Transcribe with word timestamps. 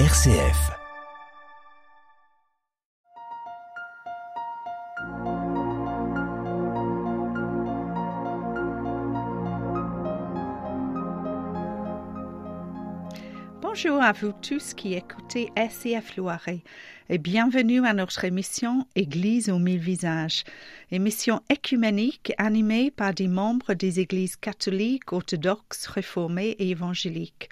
RCF. 0.00 0.72
Bonjour 13.62 14.02
à 14.02 14.10
vous 14.10 14.32
tous 14.42 14.74
qui 14.74 14.94
écoutez 14.94 15.52
RCF 15.54 16.16
Loiret 16.16 16.64
et 17.08 17.18
bienvenue 17.18 17.86
à 17.86 17.92
notre 17.92 18.24
émission 18.24 18.88
Église 18.96 19.48
aux 19.48 19.60
mille 19.60 19.78
visages, 19.78 20.42
émission 20.90 21.40
écuménique 21.48 22.32
animée 22.36 22.90
par 22.90 23.14
des 23.14 23.28
membres 23.28 23.74
des 23.74 24.00
églises 24.00 24.34
catholiques, 24.34 25.12
orthodoxes, 25.12 25.86
réformées 25.86 26.56
et 26.58 26.70
évangéliques. 26.70 27.48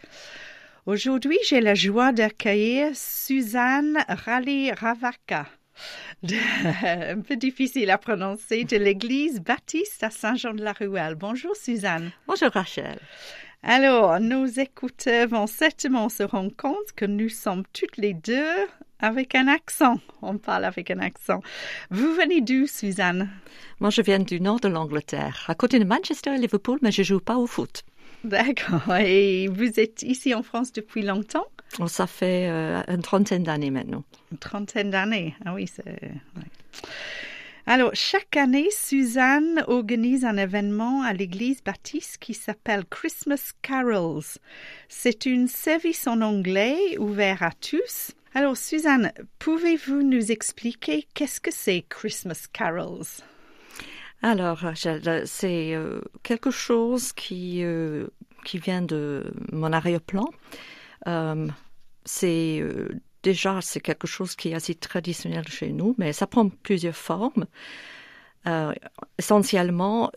Aujourd'hui, 0.85 1.39
j'ai 1.47 1.61
la 1.61 1.77
joie 1.77 2.11
d'accueillir 2.11 2.89
Suzanne 2.95 4.05
Rally-Ravaka. 4.09 5.47
un 6.25 7.21
peu 7.21 7.37
difficile 7.37 7.89
à 7.89 7.99
prononcer, 7.99 8.65
de 8.65 8.79
l'église 8.79 9.41
baptiste 9.41 10.03
à 10.03 10.11
Saint-Jean-de-la-Ruelle. 10.11 11.15
Bonjour 11.15 11.55
Suzanne. 11.55 12.11
Bonjour 12.27 12.51
Rachel. 12.51 12.99
Alors, 13.63 14.19
nos 14.19 14.47
écouteurs 14.47 15.29
vont 15.29 15.47
certainement 15.47 16.09
se 16.09 16.25
rendre 16.25 16.55
compte 16.57 16.93
que 16.97 17.05
nous 17.05 17.29
sommes 17.29 17.63
toutes 17.73 17.97
les 17.97 18.15
deux 18.15 18.67
avec 18.99 19.37
un 19.37 19.47
accent. 19.47 20.01
On 20.21 20.37
parle 20.37 20.65
avec 20.65 20.91
un 20.91 20.99
accent. 20.99 21.43
Vous 21.91 22.13
venez 22.13 22.41
d'où, 22.41 22.67
Suzanne? 22.67 23.31
Moi, 23.79 23.91
je 23.91 24.03
viens 24.03 24.19
du 24.19 24.41
nord 24.41 24.59
de 24.59 24.67
l'Angleterre, 24.67 25.45
à 25.47 25.55
côté 25.55 25.79
de 25.79 25.85
Manchester 25.85 26.35
et 26.35 26.39
Liverpool, 26.39 26.81
mais 26.83 26.91
je 26.91 27.05
joue 27.05 27.21
pas 27.21 27.37
au 27.37 27.47
foot. 27.47 27.85
D'accord. 28.25 28.97
Et 28.97 29.49
vous 29.49 29.81
êtes 29.81 30.03
ici 30.03 30.35
en 30.35 30.43
France 30.43 30.73
depuis 30.73 31.03
longtemps? 31.03 31.47
Oh, 31.81 31.89
Ça 31.89 32.07
fait 32.07 32.49
euh, 32.49 32.83
une 32.89 33.03
trentaine 33.03 33.43
d'années 33.43 33.71
maintenant. 33.71 34.05
Une 34.31 34.39
trentaine 34.39 34.91
d'années. 34.91 35.35
Ah 35.45 35.55
oui, 35.55 35.67
c'est. 35.67 35.85
Ouais. 35.85 36.43
Alors, 37.67 37.91
chaque 37.95 38.37
année, 38.37 38.69
Suzanne 38.73 39.65
organise 39.69 40.25
un 40.25 40.37
événement 40.37 41.03
à 41.03 41.13
l'église 41.13 41.63
baptiste 41.63 42.19
qui 42.19 42.35
s'appelle 42.35 42.85
Christmas 42.91 43.53
Carols. 43.63 44.25
C'est 44.89 45.27
un 45.29 45.47
service 45.47 46.09
en 46.09 46.23
anglais 46.23 46.99
ouvert 46.99 47.43
à 47.43 47.53
tous. 47.53 48.13
Alors, 48.35 48.57
Suzanne, 48.57 49.13
pouvez-vous 49.39 50.03
nous 50.03 50.33
expliquer 50.33 51.07
qu'est-ce 51.15 51.41
que 51.41 51.53
c'est 51.53 51.85
Christmas 51.89 52.47
Carols? 52.53 53.07
Alors, 54.23 54.65
c'est 54.75 55.75
euh, 55.75 56.01
quelque 56.23 56.51
chose 56.51 57.13
qui, 57.13 57.63
euh, 57.63 58.07
qui 58.45 58.59
vient 58.59 58.83
de 58.83 59.33
mon 59.53 59.73
arrière-plan. 59.73 60.27
Euh, 61.09 61.49
c'est 62.05 62.59
euh, 62.61 62.89
déjà 63.23 63.61
c'est 63.61 63.81
quelque 63.81 64.07
chose 64.07 64.35
qui 64.35 64.51
est 64.51 64.55
assez 64.55 64.75
traditionnel 64.75 65.47
chez 65.49 65.73
nous, 65.73 65.95
mais 65.99 66.13
ça 66.13 66.27
prend 66.27 66.49
plusieurs 66.49 66.97
formes. 66.97 67.47
Euh, 68.47 68.73
essentiellement, 69.19 70.11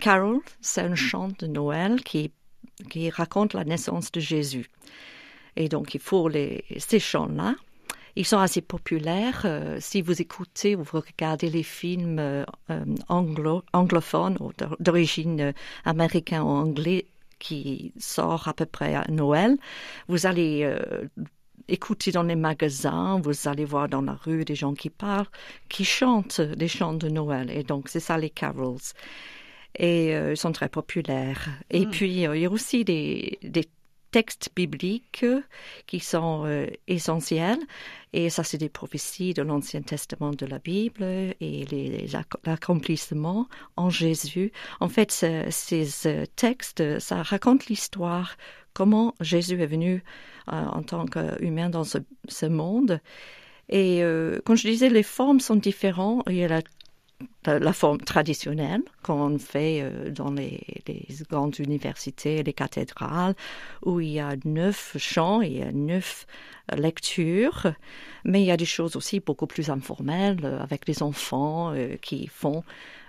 Carol, 0.00 0.40
c'est 0.60 0.82
un 0.82 0.94
chant 0.94 1.28
de 1.38 1.46
Noël 1.46 2.02
qui, 2.02 2.30
qui 2.90 3.10
raconte 3.10 3.54
la 3.54 3.64
naissance 3.64 4.12
de 4.12 4.20
Jésus. 4.20 4.68
Et 5.56 5.68
donc, 5.68 5.94
il 5.94 6.00
faut 6.00 6.28
les, 6.28 6.64
ces 6.78 7.00
chants-là. 7.00 7.54
Ils 8.16 8.26
sont 8.26 8.38
assez 8.38 8.60
populaires. 8.60 9.46
Si 9.80 10.02
vous 10.02 10.20
écoutez 10.20 10.76
ou 10.76 10.82
vous 10.82 11.00
regardez 11.00 11.48
les 11.48 11.62
films 11.62 12.44
anglo, 13.08 13.62
anglophones 13.72 14.36
d'origine 14.80 15.54
américaine 15.84 16.42
ou 16.42 16.48
anglais 16.48 17.06
qui 17.38 17.92
sort 17.98 18.48
à 18.48 18.54
peu 18.54 18.66
près 18.66 18.94
à 18.94 19.04
Noël, 19.10 19.56
vous 20.08 20.26
allez 20.26 20.62
euh, 20.64 21.08
écouter 21.68 22.12
dans 22.12 22.22
les 22.22 22.36
magasins, 22.36 23.20
vous 23.22 23.48
allez 23.48 23.64
voir 23.64 23.88
dans 23.88 24.02
la 24.02 24.14
rue 24.14 24.44
des 24.44 24.54
gens 24.54 24.74
qui 24.74 24.90
parlent, 24.90 25.28
qui 25.68 25.84
chantent 25.84 26.40
des 26.40 26.68
chants 26.68 26.94
de 26.94 27.08
Noël. 27.08 27.50
Et 27.50 27.62
donc, 27.64 27.88
c'est 27.88 28.00
ça 28.00 28.16
les 28.18 28.30
carols. 28.30 28.78
Et 29.78 30.14
euh, 30.14 30.32
ils 30.32 30.36
sont 30.36 30.52
très 30.52 30.68
populaires. 30.68 31.48
Et 31.70 31.86
Mm. 31.86 31.90
puis, 31.90 32.26
euh, 32.26 32.36
il 32.36 32.42
y 32.42 32.46
a 32.46 32.50
aussi 32.50 32.84
des, 32.84 33.38
des 33.42 33.64
textes 34.10 34.50
bibliques 34.56 35.24
qui 35.86 36.00
sont 36.00 36.44
euh, 36.46 36.66
essentiels. 36.86 37.58
Et 38.12 38.30
ça, 38.30 38.42
c'est 38.44 38.58
des 38.58 38.68
prophéties 38.68 39.34
de 39.34 39.42
l'Ancien 39.42 39.82
Testament 39.82 40.30
de 40.30 40.46
la 40.46 40.58
Bible 40.58 41.02
et 41.04 42.06
l'accomplissement 42.44 43.48
en 43.76 43.90
Jésus. 43.90 44.52
En 44.80 44.88
fait, 44.88 45.12
ce- 45.12 45.46
ces 45.50 46.06
euh, 46.06 46.24
textes, 46.36 46.98
ça 47.00 47.22
raconte 47.22 47.66
l'histoire, 47.66 48.36
comment 48.72 49.14
Jésus 49.20 49.60
est 49.60 49.66
venu 49.66 50.02
euh, 50.52 50.64
en 50.64 50.82
tant 50.82 51.04
qu'humain 51.06 51.68
dans 51.68 51.84
ce, 51.84 52.46
monde. 52.46 53.00
Et 53.68 54.02
euh, 54.02 54.40
comme 54.44 54.56
je 54.56 54.68
disais, 54.68 54.88
les 54.88 55.02
formes 55.02 55.40
sont 55.40 55.56
différentes. 55.56 56.22
Il 56.30 56.42
a 56.44 56.48
la, 56.48 56.62
la, 57.44 57.58
la 57.58 57.72
forme 57.72 57.98
traditionnelle 57.98 58.82
qu'on 59.02 59.38
fait 59.38 59.80
euh, 59.82 60.10
dans 60.10 60.30
les, 60.30 60.60
grandes 61.30 61.58
universités, 61.58 62.42
les 62.42 62.52
cathédrales, 62.52 63.34
où 63.84 64.00
il 64.00 64.10
y 64.10 64.20
a 64.20 64.36
neuf 64.44 64.96
chants 64.98 65.40
il 65.40 65.58
y 65.58 65.62
a 65.62 65.72
neuf 65.72 66.26
euh, 66.72 66.76
lectures. 66.76 67.72
Mais 68.24 68.42
il 68.42 68.46
y 68.46 68.50
a 68.50 68.56
des 68.56 68.64
choses 68.64 68.96
aussi 68.96 69.20
beaucoup 69.20 69.46
plus 69.46 69.70
informelles 69.70 70.40
euh, 70.44 70.60
avec 70.62 70.86
les 70.86 71.02
enfants 71.02 71.72
euh, 71.74 71.96
qui 71.96 72.26
font 72.26 72.62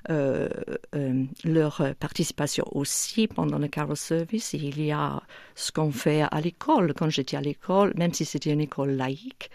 euh, 0.10 0.48
euh, 0.96 1.26
leur 1.44 1.84
participation 2.00 2.66
aussi 2.72 3.28
pendant 3.28 3.60
le 3.60 3.68
carol 3.68 3.98
service. 3.98 4.54
Il 4.54 4.82
y 4.82 4.92
a 4.92 5.22
ce 5.56 5.72
qu'on 5.72 5.92
fait 5.92 6.22
à 6.22 6.42
l'école. 6.42 6.94
Quand 6.94 7.10
j'étais 7.10 7.38
à 7.38 7.42
l'école, 7.42 7.94
même 7.96 8.14
si 8.14 8.26
c'était 8.26 8.52
une 8.52 8.62
école 8.62 8.92
laïque, 8.92 9.52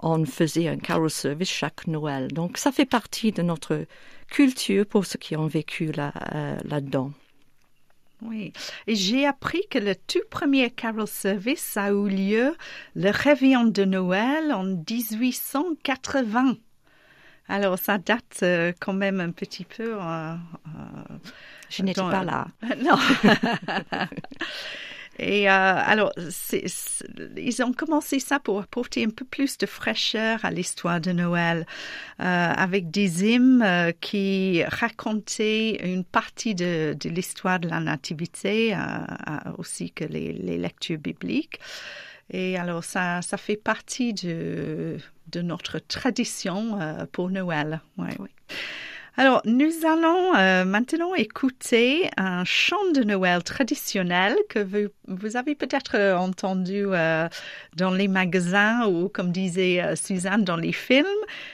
on 0.00 0.24
faisait 0.24 0.68
un 0.68 0.76
carol 0.78 1.10
service 1.10 1.48
chaque 1.50 1.86
Noël. 1.86 2.28
Donc 2.28 2.58
ça 2.58 2.72
fait 2.72 2.86
partie 2.86 3.32
de 3.32 3.42
notre 3.42 3.86
culture 4.28 4.86
pour 4.86 5.06
ceux 5.06 5.18
qui 5.18 5.36
ont 5.36 5.46
vécu 5.46 5.92
là, 5.92 6.12
euh, 6.34 6.56
là-dedans. 6.64 7.12
Oui. 8.22 8.52
Et 8.86 8.94
j'ai 8.94 9.26
appris 9.26 9.62
que 9.70 9.78
le 9.78 9.94
tout 9.94 10.20
premier 10.30 10.70
carol 10.70 11.06
service 11.06 11.76
a 11.76 11.90
eu 11.90 12.08
lieu 12.08 12.56
le 12.94 13.10
réveillon 13.10 13.64
de 13.64 13.84
Noël 13.84 14.52
en 14.52 14.64
1880. 14.64 16.56
Alors, 17.48 17.78
ça 17.78 17.98
date 17.98 18.40
euh, 18.42 18.72
quand 18.80 18.94
même 18.94 19.20
un 19.20 19.30
petit 19.30 19.64
peu. 19.64 19.98
euh, 20.00 20.34
Je 21.68 21.82
n'étais 21.82 22.00
Dans- 22.00 22.10
pas 22.10 22.24
là. 22.24 22.48
non. 22.82 22.96
Et 25.18 25.48
euh, 25.48 25.52
alors, 25.52 26.12
ils 27.36 27.62
ont 27.62 27.72
commencé 27.72 28.18
ça 28.18 28.38
pour 28.38 28.60
apporter 28.60 29.04
un 29.04 29.10
peu 29.10 29.24
plus 29.24 29.56
de 29.58 29.66
fraîcheur 29.66 30.44
à 30.44 30.50
l'histoire 30.50 31.00
de 31.00 31.12
Noël, 31.12 31.66
euh, 32.20 32.24
avec 32.24 32.90
des 32.90 33.24
hymnes 33.24 33.62
euh, 33.62 33.92
qui 34.00 34.62
racontaient 34.64 35.80
une 35.84 36.04
partie 36.04 36.54
de, 36.54 36.96
l'histoire 37.04 37.58
de 37.60 37.68
la 37.68 37.80
nativité, 37.80 38.76
aussi 39.58 39.90
que 39.90 40.04
les, 40.04 40.32
lectures 40.58 40.98
bibliques. 40.98 41.60
Et 42.30 42.58
alors, 42.58 42.84
ça, 42.84 43.22
ça 43.22 43.36
fait 43.36 43.56
partie 43.56 44.12
de, 44.12 44.98
notre 45.36 45.78
tradition 45.78 46.78
pour 47.12 47.30
Noël. 47.30 47.80
Ouais, 47.96 48.16
ouais. 48.18 48.30
Alors, 49.18 49.40
nous 49.46 49.72
allons 49.86 50.36
euh, 50.36 50.66
maintenant 50.66 51.14
écouter 51.14 52.10
un 52.18 52.44
chant 52.44 52.90
de 52.94 53.02
Noël 53.02 53.42
traditionnel 53.42 54.36
que 54.50 54.58
vous, 54.58 55.36
avez 55.36 55.54
peut-être 55.54 55.94
euh, 55.94 56.16
entendu 56.18 56.84
euh, 56.88 57.26
dans 57.74 57.92
les 57.92 58.08
magasins 58.08 58.86
ou, 58.86 59.08
comme 59.08 59.32
disait 59.32 59.96
Suzanne, 59.96 60.44
dans 60.44 60.58
les 60.58 60.72
films. 60.72 61.06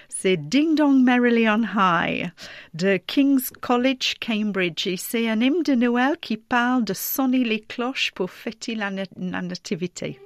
C'est 0.09 0.37
Ding 0.37 0.75
Dong 0.75 1.05
Merrily 1.05 1.49
on 1.49 1.63
High 1.63 2.33
de 2.75 2.97
King's 2.97 3.51
College, 3.61 4.15
Cambridge. 4.21 4.89
Et 4.89 4.97
c'est 4.97 5.29
un 5.29 5.41
hymne 5.41 5.63
de 5.63 5.77
Noël 5.77 6.17
qui 6.21 6.39
parle 6.39 6.83
de 6.83 6.95
sonner 6.95 7.45
les 7.45 7.61
cloches 7.61 8.11
pour 8.13 8.33
fêter 8.33 8.75
la 8.75 8.91
nativité. 8.91 10.19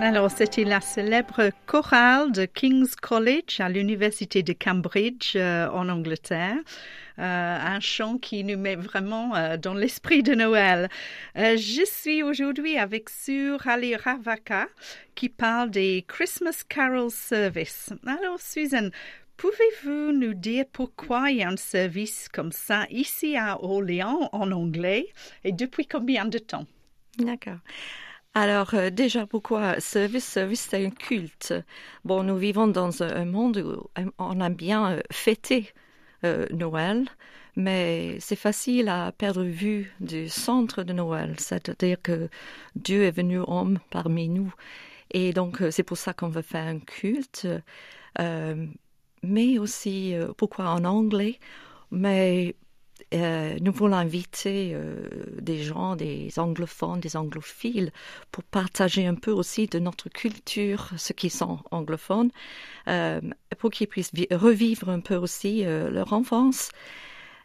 Alors, 0.00 0.28
c'était 0.28 0.64
la 0.64 0.80
célèbre 0.80 1.50
chorale 1.66 2.32
de 2.32 2.46
King's 2.46 2.96
College 2.96 3.60
à 3.60 3.68
l'université 3.68 4.42
de 4.42 4.52
Cambridge 4.52 5.34
euh, 5.36 5.68
en 5.68 5.88
Angleterre. 5.88 6.56
Euh, 7.20 7.22
un 7.22 7.78
chant 7.78 8.18
qui 8.18 8.42
nous 8.42 8.58
met 8.58 8.74
vraiment 8.74 9.36
euh, 9.36 9.56
dans 9.56 9.72
l'esprit 9.72 10.24
de 10.24 10.34
Noël. 10.34 10.88
Je 11.36 11.84
suis 11.86 12.24
aujourd'hui 12.24 12.76
avec 12.76 13.08
Sur 13.08 13.68
Ali 13.68 13.94
Ravaka 13.94 14.66
qui 15.14 15.28
parle 15.28 15.70
des 15.70 16.04
Christmas 16.08 16.64
Carol 16.68 17.10
Service. 17.12 17.92
Alors, 18.04 18.40
Susan, 18.40 18.88
pouvez-vous 19.36 20.10
nous 20.10 20.34
dire 20.34 20.64
pourquoi 20.72 21.30
il 21.30 21.36
y 21.36 21.42
a 21.44 21.48
un 21.48 21.56
service 21.56 22.28
comme 22.28 22.50
ça 22.50 22.86
ici 22.90 23.36
à 23.36 23.62
Orléans 23.62 24.28
en 24.32 24.50
anglais? 24.50 25.06
Et 25.44 25.52
depuis 25.52 25.86
combien 25.86 26.24
de 26.24 26.38
temps? 26.38 26.66
D'accord. 27.18 27.60
Alors 28.34 28.74
euh, 28.74 28.90
déjà 28.90 29.26
pourquoi 29.26 29.78
service 29.80 30.24
service 30.24 30.66
c'est 30.70 30.84
un 30.84 30.90
culte? 30.90 31.54
Bon 32.04 32.22
nous 32.24 32.36
vivons 32.36 32.66
dans 32.66 33.02
un 33.02 33.24
monde 33.24 33.58
où 33.58 33.88
on 34.18 34.40
a 34.40 34.48
bien 34.50 34.92
euh, 34.94 35.00
fêté 35.12 35.72
euh, 36.24 36.46
Noël, 36.50 37.04
mais 37.56 38.18
c'est 38.20 38.36
facile 38.36 38.88
à 38.88 39.12
perdre 39.12 39.44
vue 39.44 39.92
du 40.00 40.28
centre 40.28 40.82
de 40.82 40.92
Noël, 40.92 41.36
c'est-à-dire 41.38 41.98
que 42.02 42.28
Dieu 42.76 43.04
est 43.04 43.10
venu 43.12 43.38
homme 43.38 43.78
parmi 43.90 44.28
nous. 44.28 44.52
Et 45.12 45.32
donc 45.32 45.62
euh, 45.62 45.70
c'est 45.70 45.84
pour 45.84 45.98
ça 45.98 46.12
qu'on 46.14 46.28
veut 46.28 46.42
faire 46.42 46.66
un 46.66 46.80
culte, 46.80 47.46
euh, 48.20 48.66
mais 49.22 49.58
aussi 49.58 50.14
euh, 50.16 50.32
pourquoi 50.36 50.70
en 50.70 50.84
anglais, 50.84 51.38
mais 51.90 52.56
euh, 53.12 53.56
nous 53.60 53.72
voulons 53.72 53.96
inviter 53.96 54.72
euh, 54.74 55.08
des 55.40 55.62
gens, 55.62 55.96
des 55.96 56.38
anglophones, 56.38 57.00
des 57.00 57.16
anglophiles, 57.16 57.92
pour 58.32 58.44
partager 58.44 59.06
un 59.06 59.14
peu 59.14 59.30
aussi 59.30 59.66
de 59.66 59.78
notre 59.78 60.08
culture, 60.08 60.90
ceux 60.96 61.14
qui 61.14 61.30
sont 61.30 61.58
anglophones, 61.70 62.30
euh, 62.88 63.20
pour 63.58 63.70
qu'ils 63.70 63.88
puissent 63.88 64.12
revivre 64.30 64.88
un 64.88 65.00
peu 65.00 65.16
aussi 65.16 65.64
leur 65.64 66.12
enfance. 66.12 66.70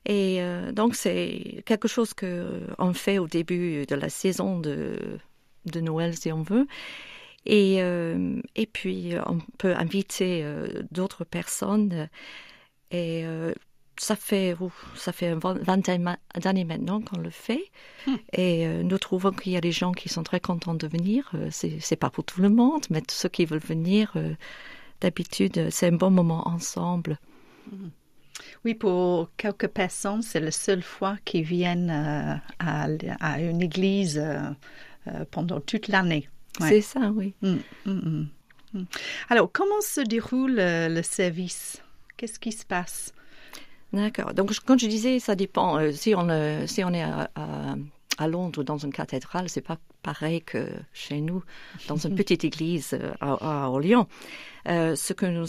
Et 0.05 0.41
donc 0.73 0.95
c'est 0.95 1.61
quelque 1.65 1.87
chose 1.87 2.13
que 2.13 2.61
on 2.79 2.93
fait 2.93 3.19
au 3.19 3.27
début 3.27 3.85
de 3.85 3.95
la 3.95 4.09
saison 4.09 4.59
de, 4.59 5.19
Noël, 5.75 6.15
si 6.15 6.31
on 6.31 6.41
veut. 6.41 6.67
Et, 7.45 7.77
et 8.55 8.65
puis 8.65 9.13
on 9.25 9.39
peut 9.57 9.75
inviter 9.75 10.45
d'autres 10.91 11.25
personnes. 11.25 12.09
Ça 14.01 14.15
fait 14.15 14.55
ouf, 14.59 14.73
ça 14.95 15.11
fait 15.11 15.29
une 15.31 15.39
vingtaine 15.39 16.17
d'années 16.41 16.63
maintenant 16.63 17.01
qu'on 17.01 17.19
le 17.19 17.29
fait 17.29 17.63
Hmm. 18.07 18.15
et 18.31 18.65
euh, 18.65 18.81
nous 18.81 18.97
trouvons 18.97 19.31
qu'il 19.31 19.51
y 19.51 19.57
a 19.57 19.61
des 19.61 19.73
gens 19.73 19.91
qui 19.91 20.07
sont 20.07 20.23
très 20.23 20.39
contents 20.39 20.73
de 20.73 20.87
venir. 20.87 21.29
Euh, 21.35 21.49
c'est 21.51 21.95
pas 21.97 22.09
pour 22.09 22.23
tout 22.23 22.41
le 22.41 22.49
monde, 22.49 22.85
mais 22.89 23.01
tous 23.01 23.15
ceux 23.15 23.29
qui 23.29 23.43
veulent 23.45 23.59
venir, 23.59 24.11
euh, 24.15 24.33
d'habitude, 25.01 25.57
euh, 25.57 25.67
c'est 25.69 25.87
un 25.87 25.97
bon 25.97 26.11
moment 26.11 26.47
ensemble. 26.47 27.17
Oui, 28.63 28.73
pour 28.73 29.29
quelques 29.35 29.67
personnes, 29.67 30.21
c'est 30.21 30.39
la 30.39 30.51
seule 30.51 30.81
fois 30.81 31.17
qu'ils 31.25 31.43
viennent 31.43 31.89
à, 31.89 32.41
à 33.19 33.39
une 33.41 33.61
église 33.61 34.21
pendant 35.31 35.59
toute 35.59 35.89
l'année. 35.89 36.29
Ouais. 36.61 36.69
C'est 36.69 36.81
ça, 36.81 37.11
oui. 37.13 37.33
Mm, 37.41 37.57
mm, 37.85 37.91
mm, 37.91 38.27
mm. 38.73 38.85
Alors, 39.29 39.51
comment 39.51 39.81
se 39.81 40.01
déroule 40.01 40.55
le 40.57 41.01
service? 41.03 41.81
Qu'est-ce 42.17 42.39
qui 42.39 42.51
se 42.53 42.65
passe? 42.65 43.13
D'accord. 43.93 44.33
Donc, 44.33 44.53
quand 44.65 44.77
je 44.77 44.87
disais, 44.87 45.19
ça 45.19 45.35
dépend. 45.35 45.77
Euh, 45.77 45.91
si 45.91 46.13
on 46.15 46.29
euh, 46.29 46.67
si 46.67 46.83
on 46.83 46.93
est 46.93 47.01
à, 47.01 47.31
à, 47.35 47.75
à 48.17 48.27
Londres 48.27 48.63
dans 48.63 48.77
une 48.77 48.93
cathédrale, 48.93 49.49
c'est 49.49 49.61
pas 49.61 49.77
pareil 50.03 50.41
que 50.41 50.67
chez 50.93 51.21
nous 51.21 51.43
dans 51.87 51.97
une 51.97 52.15
petite 52.21 52.43
église 52.43 52.93
euh, 52.93 53.11
à, 53.19 53.63
à 53.65 53.69
Orléans. 53.69 54.07
Ce 54.65 55.13
que 55.13 55.25
nous 55.25 55.47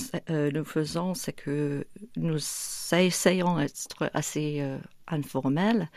nous 0.53 0.65
faisons, 0.65 1.13
c'est 1.13 1.35
que 1.35 1.87
nous 2.17 2.39
essayons 2.93 3.57
d'être 3.57 4.11
assez 4.15 4.65
informels. 5.09 5.91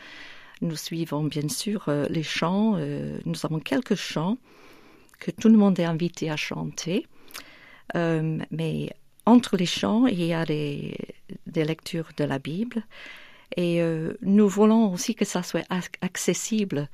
Nous 0.60 0.76
suivons 0.76 1.24
bien 1.24 1.48
sûr 1.48 1.88
les 2.10 2.22
chants. 2.22 2.76
Nous 3.24 3.34
avons 3.44 3.60
quelques 3.60 3.94
chants 3.94 4.36
que 5.20 5.30
tout 5.30 5.48
le 5.48 5.56
monde 5.56 5.78
est 5.78 5.84
invité 5.84 6.28
à 6.28 6.36
chanter. 6.36 7.06
Mais 7.94 8.90
entre 9.24 9.56
les 9.56 9.66
chants, 9.66 10.06
il 10.06 10.22
y 10.22 10.34
a 10.34 10.44
des, 10.44 10.94
des 11.54 11.64
lectures 11.64 12.10
de 12.18 12.24
la 12.24 12.38
Bible. 12.38 12.84
Et 13.56 13.80
euh, 13.80 14.14
nous 14.22 14.48
voulons 14.48 14.92
aussi 14.92 15.14
que 15.14 15.24
ça 15.24 15.42
soit 15.42 15.66
ac- 15.70 15.98
accessible 16.00 16.88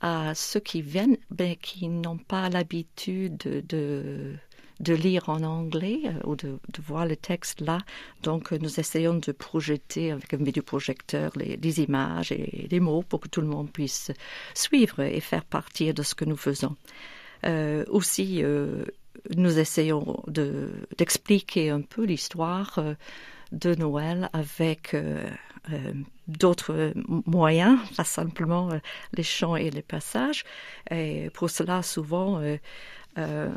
à 0.00 0.34
ceux 0.34 0.60
qui 0.60 0.82
viennent, 0.82 1.16
mais 1.38 1.56
qui 1.56 1.88
n'ont 1.88 2.18
pas 2.18 2.48
l'habitude 2.48 3.36
de, 3.36 4.34
de, 4.80 4.94
lire 4.94 5.28
en 5.28 5.42
anglais 5.44 6.00
euh, 6.06 6.28
ou 6.28 6.34
de, 6.34 6.58
voir 6.84 7.06
le 7.06 7.16
texte 7.16 7.60
là. 7.60 7.78
Donc, 8.22 8.52
euh, 8.52 8.58
nous 8.60 8.80
essayons 8.80 9.14
de 9.14 9.32
projeter 9.32 10.10
avec 10.10 10.34
un 10.34 10.42
vidéoprojecteur 10.42 11.30
les, 11.36 11.56
les 11.56 11.80
images 11.80 12.32
et 12.32 12.66
les 12.68 12.80
mots 12.80 13.04
pour 13.08 13.20
que 13.20 13.28
tout 13.28 13.42
le 13.42 13.46
monde 13.46 13.70
puisse 13.70 14.10
suivre 14.54 15.00
et 15.00 15.20
faire 15.20 15.44
partie 15.44 15.94
de 15.94 16.02
ce 16.02 16.14
que 16.14 16.24
nous 16.24 16.36
faisons. 16.48 16.76
Aussi, 17.88 18.44
nous 19.36 19.58
essayons 19.58 20.22
de- 20.28 20.70
d'expliquer 20.96 21.70
un 21.70 21.80
peu 21.80 22.04
l'histoire 22.04 22.78
de 23.52 23.74
Noël 23.74 24.28
avec 24.32 24.94
euh, 24.94 25.24
euh, 25.70 25.92
d'autres 26.26 26.92
moyens, 27.26 27.78
pas 27.96 28.04
simplement 28.04 28.70
euh, 28.72 28.78
les 29.14 29.22
chants 29.22 29.56
et 29.56 29.70
les 29.70 29.82
passages. 29.82 30.44
Et 30.90 31.30
pour 31.34 31.50
cela, 31.50 31.82
souvent, 31.82 32.40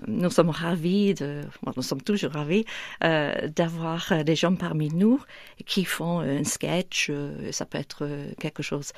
nous 0.07 0.29
sommes 0.29 0.49
ravis, 0.49 1.13
de, 1.13 1.41
nous 1.75 1.81
sommes 1.81 2.01
toujours 2.01 2.31
ravis 2.31 2.65
d'avoir 3.01 4.23
des 4.23 4.35
gens 4.35 4.55
parmi 4.55 4.89
nous 4.89 5.21
qui 5.65 5.85
font 5.85 6.19
un 6.19 6.43
sketch. 6.43 7.11
ça 7.51 7.65
peut 7.65 7.77
être 7.77 8.07
quelque 8.39 8.61
chose 8.61 8.91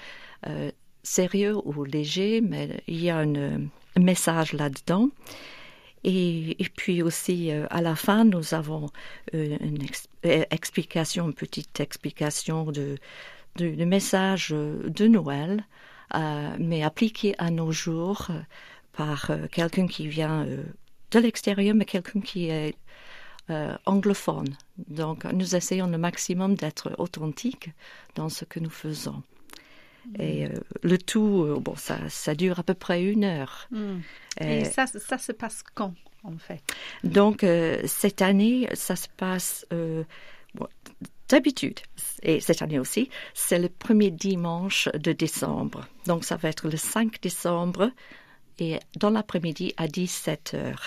sérieux 1.03 1.55
ou 1.63 1.83
léger, 1.83 2.41
mais 2.41 2.81
il 2.87 3.03
y 3.03 3.09
a 3.09 3.19
un 3.19 3.69
message 3.95 4.53
là-dedans. 4.53 5.09
Et, 6.09 6.55
puis 6.73 7.01
aussi, 7.01 7.51
euh, 7.51 7.67
à 7.69 7.81
la 7.81 7.97
fin, 7.97 8.23
nous 8.23 8.53
avons 8.53 8.89
euh, 9.33 9.57
une 9.59 9.85
euh, 10.25 10.45
explication, 10.51 11.25
une 11.25 11.33
petite 11.33 11.81
explication 11.81 12.71
de, 12.71 12.97
message 13.59 14.51
de 14.51 15.07
Noël, 15.07 15.65
mais 16.59 16.83
appliqué 16.83 17.35
à 17.39 17.49
nos 17.49 17.71
jours 17.73 18.29
par 18.93 19.31
quelqu'un 19.51 19.87
qui 19.87 20.07
vient 20.07 20.45
de 20.45 21.19
l'extérieur, 21.19 21.75
mais 21.75 21.85
quelqu'un 21.85 22.21
qui 22.21 22.49
est 22.49 22.75
anglophone. 23.85 24.55
Donc, 24.77 25.25
nous 25.25 25.55
essayons 25.55 25.87
le 25.87 25.97
maximum 25.97 26.53
d'être 26.53 26.93
authentiques 26.99 27.71
dans 28.15 28.29
ce 28.29 28.45
que 28.45 28.59
nous 28.59 28.69
faisons. 28.69 29.23
Et 30.17 30.45
euh, 30.45 30.49
le 30.83 30.97
tout, 30.97 31.43
euh, 31.43 31.59
bon, 31.59 31.75
ça, 31.75 31.97
ça 32.09 32.35
dure 32.35 32.59
à 32.59 32.63
peu 32.63 32.73
près 32.73 33.03
une 33.03 33.23
heure. 33.23 33.67
Mm. 33.71 33.77
Euh, 34.41 34.59
Et 34.61 34.65
ça, 34.65 34.87
ça 34.87 35.17
se 35.17 35.31
passe 35.31 35.63
quand, 35.73 35.93
en 36.23 36.37
fait? 36.37 36.61
Donc, 37.03 37.43
euh, 37.43 37.81
cette 37.85 38.21
année, 38.21 38.67
ça 38.73 38.95
se 38.95 39.07
passe 39.17 39.65
euh, 39.73 40.03
bon, 40.55 40.67
d'habitude, 41.27 41.79
et 42.23 42.39
cette 42.39 42.61
année 42.61 42.79
aussi, 42.79 43.09
c'est 43.33 43.59
le 43.59 43.69
premier 43.69 44.11
dimanche 44.11 44.87
de 44.93 45.11
décembre. 45.11 45.87
Donc, 46.05 46.23
ça 46.23 46.37
va 46.37 46.49
être 46.49 46.69
le 46.69 46.77
5 46.77 47.21
décembre 47.21 47.91
et 48.59 48.79
dans 48.97 49.09
l'après-midi 49.09 49.73
à 49.77 49.87
17 49.87 50.53
heures. 50.55 50.83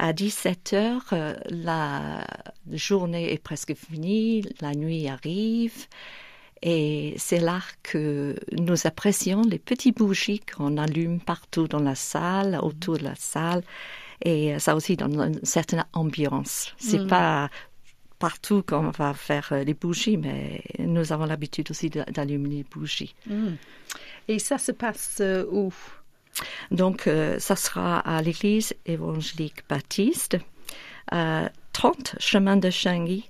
À 0.00 0.12
17 0.12 0.72
heures, 0.74 1.14
la 1.50 2.24
journée 2.70 3.32
est 3.32 3.42
presque 3.42 3.74
finie, 3.74 4.44
la 4.60 4.72
nuit 4.72 5.08
arrive. 5.08 5.86
Et 6.62 7.14
c'est 7.18 7.38
là 7.40 7.60
que 7.82 8.34
nous 8.52 8.86
apprécions 8.86 9.42
les 9.42 9.58
petits 9.58 9.92
bougies 9.92 10.40
qu'on 10.40 10.76
allume 10.76 11.20
partout 11.20 11.68
dans 11.68 11.80
la 11.80 11.94
salle, 11.94 12.58
autour 12.62 12.98
de 12.98 13.04
la 13.04 13.14
salle. 13.14 13.62
Et 14.24 14.58
ça 14.58 14.74
aussi 14.74 14.96
donne 14.96 15.20
une 15.20 15.44
certaine 15.44 15.84
ambiance. 15.92 16.74
C'est 16.78 16.98
Mm. 16.98 17.06
pas 17.06 17.50
partout 18.18 18.62
qu'on 18.62 18.90
va 18.90 19.14
faire 19.14 19.48
euh, 19.52 19.62
les 19.62 19.74
bougies, 19.74 20.16
mais 20.16 20.62
nous 20.80 21.12
avons 21.12 21.24
l'habitude 21.26 21.70
aussi 21.70 21.88
d'allumer 21.90 22.48
les 22.48 22.64
bougies. 22.64 23.14
Mm. 23.26 23.50
Et 24.26 24.38
ça 24.40 24.58
se 24.58 24.72
passe 24.72 25.18
euh, 25.20 25.44
où? 25.50 25.72
Donc, 26.70 27.06
euh, 27.06 27.38
ça 27.38 27.56
sera 27.56 28.00
à 28.00 28.20
l'église 28.22 28.74
évangélique 28.86 29.62
baptiste, 29.68 30.36
à 31.10 31.50
30 31.72 32.16
chemin 32.18 32.56
de 32.56 32.70
Changy. 32.70 33.28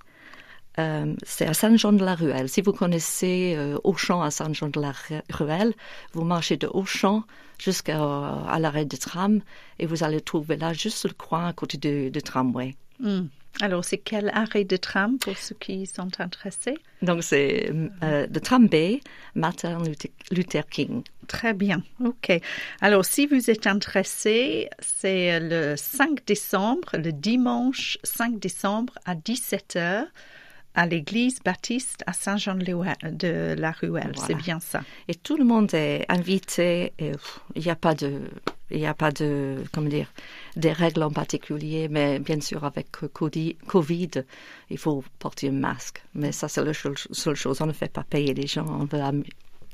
Euh, 0.79 1.15
c'est 1.25 1.47
à 1.47 1.55
Saint-Jean-de-la-Ruelle. 1.55 2.49
Si 2.49 2.61
vous 2.61 2.73
connaissez 2.73 3.55
euh, 3.57 3.79
Auchan 3.85 4.23
à 4.23 4.31
Saint-Jean-de-la-Ruelle, 4.31 5.75
vous 6.13 6.25
marchez 6.25 6.57
de 6.57 6.69
Auchan 6.69 7.25
jusqu'à 7.59 7.99
à 8.01 8.59
l'arrêt 8.61 8.85
de 8.85 8.97
tram 8.97 9.41
et 9.79 9.87
vous 9.87 10.05
allez 10.05 10.21
trouver 10.21 10.57
là 10.57 10.73
juste 10.73 11.05
le 11.05 11.15
coin 11.15 11.49
à 11.49 11.53
côté 11.53 11.77
du, 11.79 12.11
du 12.11 12.23
tramway. 12.23 12.77
Hmm. 13.01 13.27
Alors, 13.61 13.85
c'est 13.85 13.99
quel 13.99 14.29
arrêt 14.29 14.65
de 14.65 14.77
tram 14.77 15.19
pour 15.19 15.37
ceux 15.37 15.57
qui 15.57 15.87
sont 15.87 16.21
intéressés? 16.21 16.79
Donc, 17.03 17.25
c'est 17.25 17.73
euh, 18.05 18.27
le 18.33 18.41
tram 18.41 18.69
B, 18.69 19.01
Martin 19.35 19.83
Luther 20.31 20.67
King. 20.69 21.03
Très 21.27 21.55
bien, 21.55 21.83
ok. 22.05 22.41
Alors, 22.81 23.05
si 23.05 23.27
vous 23.27 23.51
êtes 23.51 23.67
intéressé, 23.67 24.69
c'est 24.79 25.41
le 25.41 25.75
5 25.77 26.25
décembre, 26.25 26.91
le 26.95 27.11
dimanche 27.11 27.99
5 28.05 28.39
décembre 28.39 28.95
à 29.05 29.17
17h 29.17 30.07
à 30.79 30.87
l'église 30.87 31.41
baptiste 31.45 32.05
à 32.07 32.13
Saint-Jean 32.13 32.55
de 32.55 33.55
la 33.59 33.73
Ruelle. 33.73 34.13
C'est 34.15 34.37
bien 34.37 34.61
ça. 34.61 34.81
Et 35.09 35.15
tout 35.17 35.37
le 35.37 35.45
monde 35.45 35.75
est 35.75 36.07
invité. 36.09 36.93
Il 37.01 37.63
n'y 37.63 37.69
a 37.69 37.75
pas 37.75 37.97
de, 37.97 38.21
il 38.71 38.79
n'y 38.79 38.87
a 38.87 38.95
pas 38.95 39.11
de, 39.11 39.57
comment 39.73 39.89
dire, 39.89 40.13
des 40.55 40.71
règles 40.71 41.03
en 41.03 41.11
particulier, 41.11 41.89
mais 41.89 42.21
bien 42.21 42.41
sûr 42.41 42.63
avec 42.65 42.93
Covid, 42.93 44.11
il 44.71 44.79
faut 44.79 45.03
porter 45.19 45.49
un 45.49 45.53
masque. 45.53 46.01
Mais 46.15 46.31
ça, 46.31 46.47
c'est 46.47 46.63
la 46.63 46.73
seule 46.73 47.35
chose. 47.35 47.61
On 47.61 47.67
ne 47.67 47.73
fait 47.73 47.93
pas 47.93 48.05
payer 48.05 48.33
les 48.33 48.47
gens. 48.47 48.67
On 48.69 48.85
veut 48.85 49.03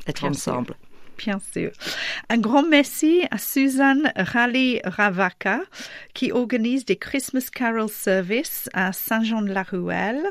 être 0.06 0.24
ensemble. 0.24 0.74
Bien 1.16 1.40
sûr. 1.52 1.70
Un 2.28 2.38
grand 2.38 2.66
merci 2.66 3.22
à 3.30 3.38
Suzanne 3.38 4.12
Raleigh 4.16 4.80
Ravaka 4.84 5.60
qui 6.12 6.32
organise 6.32 6.84
des 6.84 6.96
Christmas 6.96 7.48
Carol 7.52 7.88
Service 7.88 8.68
à 8.72 8.92
Saint-Jean-de-la-Ruelle. 8.92 10.22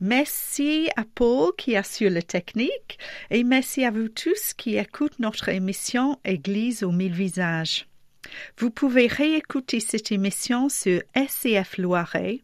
Merci 0.00 0.88
à 0.96 1.04
Paul 1.14 1.52
qui 1.58 1.76
assure 1.76 2.10
la 2.10 2.22
technique 2.22 2.98
et 3.30 3.44
merci 3.44 3.84
à 3.84 3.90
vous 3.90 4.08
tous 4.08 4.54
qui 4.54 4.76
écoutent 4.76 5.18
notre 5.18 5.50
émission 5.50 6.18
Église 6.24 6.82
aux 6.82 6.92
mille 6.92 7.12
visages. 7.12 7.86
Vous 8.58 8.70
pouvez 8.70 9.06
réécouter 9.06 9.80
cette 9.80 10.12
émission 10.12 10.68
sur 10.68 11.02
SCF 11.14 11.78
Loiret 11.78 12.40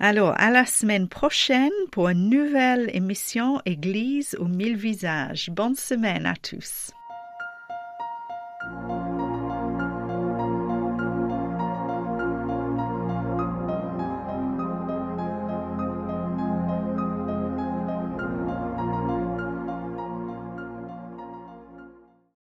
alors, 0.00 0.34
à 0.36 0.50
la 0.50 0.64
semaine 0.64 1.08
prochaine 1.08 1.72
pour 1.90 2.08
une 2.08 2.30
nouvelle 2.30 2.88
émission 2.94 3.60
Église 3.66 4.36
aux 4.38 4.46
mille 4.46 4.76
visages. 4.76 5.50
Bonne 5.50 5.74
semaine 5.74 6.24
à 6.24 6.34
tous. 6.36 6.92